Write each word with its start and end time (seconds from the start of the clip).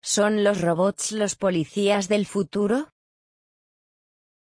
¿Son 0.00 0.44
los 0.44 0.60
robots 0.60 1.12
los 1.12 1.34
policías 1.34 2.08
del 2.08 2.24
futuro? 2.24 2.92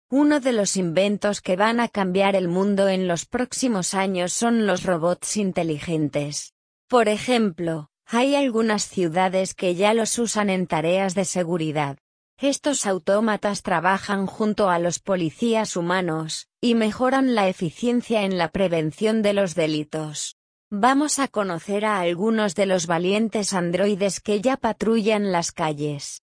Uno 0.09 0.39
de 0.39 0.51
los 0.51 0.77
inventos 0.77 1.41
que 1.41 1.55
van 1.55 1.79
a 1.79 1.87
cambiar 1.87 2.35
el 2.35 2.47
mundo 2.47 2.87
en 2.87 3.07
los 3.07 3.25
próximos 3.25 3.93
años 3.93 4.33
son 4.33 4.67
los 4.67 4.83
robots 4.83 5.37
inteligentes. 5.37 6.53
Por 6.87 7.07
ejemplo, 7.07 7.89
hay 8.05 8.35
algunas 8.35 8.87
ciudades 8.87 9.53
que 9.53 9.75
ya 9.75 9.93
los 9.93 10.19
usan 10.19 10.49
en 10.49 10.67
tareas 10.67 11.15
de 11.15 11.25
seguridad. 11.25 11.97
Estos 12.37 12.85
autómatas 12.85 13.61
trabajan 13.61 14.25
junto 14.25 14.69
a 14.69 14.79
los 14.79 14.99
policías 14.99 15.77
humanos, 15.77 16.47
y 16.61 16.75
mejoran 16.75 17.35
la 17.35 17.47
eficiencia 17.47 18.23
en 18.23 18.37
la 18.37 18.49
prevención 18.49 19.21
de 19.21 19.33
los 19.33 19.55
delitos. 19.55 20.37
Vamos 20.75 21.19
a 21.19 21.27
conocer 21.27 21.85
a 21.85 21.99
algunos 21.99 22.55
de 22.55 22.65
los 22.65 22.87
valientes 22.87 23.53
androides 23.53 24.19
que 24.19 24.41
ya 24.41 24.57
patrullan 24.57 25.31
las 25.31 25.51
calles. 25.51 26.23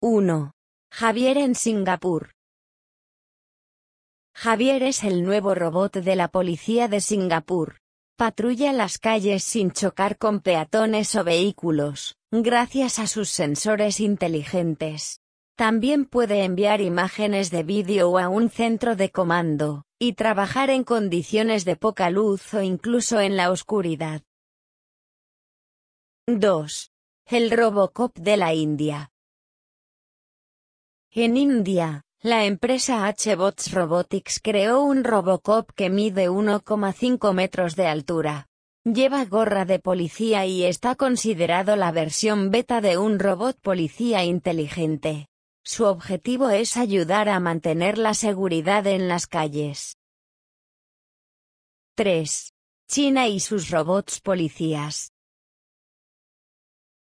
1. 0.00 0.52
Javier 0.92 1.38
en 1.38 1.56
Singapur. 1.56 2.30
Javier 4.36 4.84
es 4.84 5.02
el 5.02 5.24
nuevo 5.24 5.56
robot 5.56 5.94
de 5.94 6.14
la 6.14 6.28
policía 6.28 6.86
de 6.86 7.00
Singapur. 7.00 7.78
Patrulla 8.16 8.72
las 8.72 8.98
calles 8.98 9.42
sin 9.42 9.72
chocar 9.72 10.16
con 10.16 10.38
peatones 10.38 11.12
o 11.16 11.24
vehículos, 11.24 12.14
gracias 12.30 13.00
a 13.00 13.08
sus 13.08 13.30
sensores 13.30 13.98
inteligentes. 13.98 15.23
También 15.56 16.04
puede 16.04 16.42
enviar 16.42 16.80
imágenes 16.80 17.52
de 17.52 17.62
vídeo 17.62 18.18
a 18.18 18.28
un 18.28 18.50
centro 18.50 18.96
de 18.96 19.10
comando, 19.10 19.84
y 20.00 20.14
trabajar 20.14 20.68
en 20.68 20.82
condiciones 20.82 21.64
de 21.64 21.76
poca 21.76 22.10
luz 22.10 22.52
o 22.54 22.62
incluso 22.62 23.20
en 23.20 23.36
la 23.36 23.52
oscuridad. 23.52 24.22
2. 26.26 26.90
El 27.26 27.50
Robocop 27.52 28.18
de 28.18 28.36
la 28.36 28.52
India. 28.52 29.12
En 31.12 31.36
India, 31.36 32.02
la 32.20 32.46
empresa 32.46 33.06
H-Bots 33.06 33.72
Robotics 33.72 34.40
creó 34.42 34.82
un 34.82 35.04
Robocop 35.04 35.70
que 35.76 35.88
mide 35.88 36.28
1,5 36.28 37.32
metros 37.32 37.76
de 37.76 37.86
altura. 37.86 38.48
Lleva 38.82 39.24
gorra 39.24 39.64
de 39.64 39.78
policía 39.78 40.46
y 40.46 40.64
está 40.64 40.96
considerado 40.96 41.76
la 41.76 41.92
versión 41.92 42.50
beta 42.50 42.80
de 42.80 42.98
un 42.98 43.20
robot 43.20 43.56
policía 43.60 44.24
inteligente. 44.24 45.28
Su 45.66 45.86
objetivo 45.86 46.50
es 46.50 46.76
ayudar 46.76 47.30
a 47.30 47.40
mantener 47.40 47.96
la 47.96 48.12
seguridad 48.12 48.86
en 48.86 49.08
las 49.08 49.26
calles. 49.26 49.96
3. 51.94 52.52
China 52.86 53.28
y 53.28 53.40
sus 53.40 53.70
robots 53.70 54.20
policías. 54.20 55.14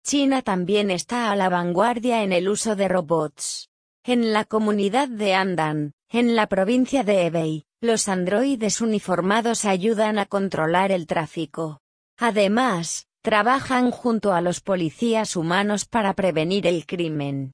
China 0.03 0.41
también 0.41 0.89
está 0.89 1.31
a 1.31 1.35
la 1.35 1.49
vanguardia 1.49 2.23
en 2.23 2.33
el 2.33 2.49
uso 2.49 2.75
de 2.75 2.87
robots. 2.87 3.69
En 4.03 4.33
la 4.33 4.43
comunidad 4.43 5.07
de 5.07 5.35
Andan, 5.35 5.93
en 6.09 6.35
la 6.35 6.47
provincia 6.47 7.03
de 7.03 7.27
Hebei, 7.27 7.65
los 7.79 8.07
androides 8.07 8.81
uniformados 8.81 9.65
ayudan 9.65 10.17
a 10.17 10.25
controlar 10.25 10.91
el 10.91 11.05
tráfico. 11.05 11.81
Además, 12.17 13.05
trabajan 13.21 13.91
junto 13.91 14.33
a 14.33 14.41
los 14.41 14.61
policías 14.61 15.35
humanos 15.35 15.85
para 15.85 16.15
prevenir 16.15 16.65
el 16.65 16.87
crimen. 16.87 17.51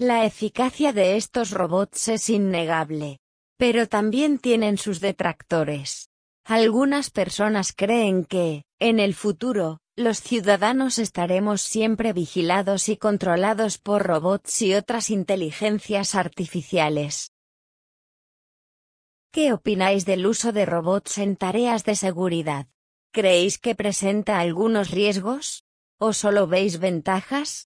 La 0.00 0.24
eficacia 0.24 0.92
de 0.92 1.16
estos 1.16 1.50
robots 1.50 2.06
es 2.06 2.30
innegable. 2.30 3.18
Pero 3.56 3.88
también 3.88 4.38
tienen 4.38 4.78
sus 4.78 5.00
detractores. 5.00 6.10
Algunas 6.44 7.10
personas 7.10 7.74
creen 7.76 8.24
que, 8.24 8.62
en 8.78 9.00
el 9.00 9.12
futuro, 9.12 9.80
los 9.96 10.20
ciudadanos 10.20 11.00
estaremos 11.00 11.62
siempre 11.62 12.12
vigilados 12.12 12.88
y 12.88 12.96
controlados 12.96 13.78
por 13.78 14.06
robots 14.06 14.62
y 14.62 14.74
otras 14.74 15.10
inteligencias 15.10 16.14
artificiales. 16.14 17.32
¿Qué 19.32 19.52
opináis 19.52 20.06
del 20.06 20.28
uso 20.28 20.52
de 20.52 20.64
robots 20.64 21.18
en 21.18 21.34
tareas 21.34 21.82
de 21.84 21.96
seguridad? 21.96 22.68
¿Creéis 23.12 23.58
que 23.58 23.74
presenta 23.74 24.38
algunos 24.38 24.92
riesgos? 24.92 25.64
¿O 25.98 26.12
solo 26.12 26.46
veis 26.46 26.78
ventajas? 26.78 27.48